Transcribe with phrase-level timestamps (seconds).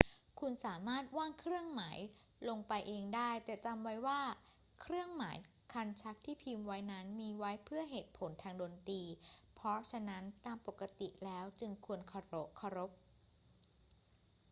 [0.39, 1.97] คุณสามารถวาดเครื่องหมาย
[2.49, 4.21] ลงไปเองได้ แต่จำไว้ว่า
[4.81, 5.37] เครื่องหมาย
[5.73, 9.01] คันชักที่พิมพ์ไว้นั้นมีไว้เพื่อเหตุผลทางดนตรี
[9.55, 12.91] เพราะฉะนั้นตามปกติแล้วจึงควรเคารพ